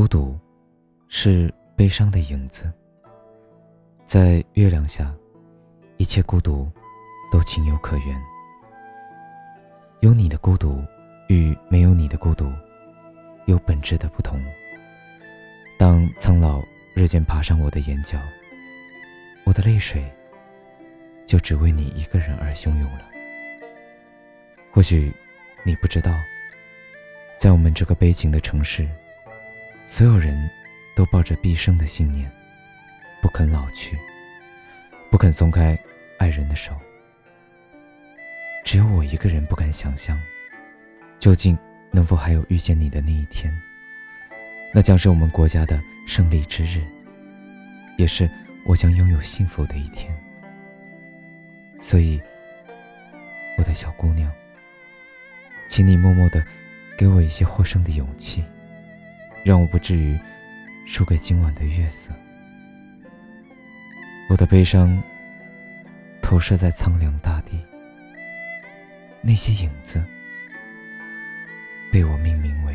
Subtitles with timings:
[0.00, 0.34] 孤独，
[1.08, 2.72] 是悲伤的影子。
[4.06, 5.14] 在月亮下，
[5.98, 6.72] 一切孤独
[7.30, 8.18] 都情有可原。
[10.00, 10.82] 有你的孤独
[11.28, 12.50] 与没有你的孤独，
[13.44, 14.42] 有本质的不同。
[15.78, 16.62] 当苍老
[16.94, 18.18] 日渐爬上我的眼角，
[19.44, 20.10] 我的泪水
[21.26, 23.04] 就只为你一个人而汹涌了。
[24.72, 25.12] 或许
[25.62, 26.10] 你不知道，
[27.36, 28.88] 在我们这个悲情的城市，
[29.90, 30.48] 所有人
[30.94, 32.30] 都抱着毕生的信念。
[33.20, 33.98] 不肯老去，
[35.10, 35.76] 不肯松开
[36.16, 36.72] 爱人的手。
[38.64, 40.16] 只有我一个人不敢想象，
[41.18, 41.58] 究竟
[41.90, 43.52] 能否还有遇见你的那一天？
[44.72, 46.80] 那将是我们国家的胜利之日，
[47.98, 48.30] 也是
[48.64, 50.16] 我将拥有幸福的一天。
[51.80, 52.22] 所以，
[53.58, 54.30] 我的小姑娘，
[55.68, 56.46] 请你默默的
[56.96, 58.44] 给我一些获胜的勇气，
[59.44, 60.18] 让我不至于
[60.86, 62.10] 输给今晚的月色。
[64.28, 65.02] 我的悲伤
[66.22, 67.58] 投射在苍凉大地，
[69.20, 70.02] 那些影子
[71.92, 72.69] 被我命名为。